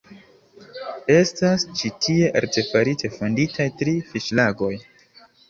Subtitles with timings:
[1.15, 4.73] Estas ĉi tie artefarite fonditaj tri fiŝlagoj.